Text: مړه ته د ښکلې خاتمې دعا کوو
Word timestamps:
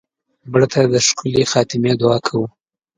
مړه 0.51 0.67
ته 0.73 0.81
د 0.93 0.95
ښکلې 1.07 1.43
خاتمې 1.51 1.91
دعا 2.01 2.17
کوو 2.27 2.45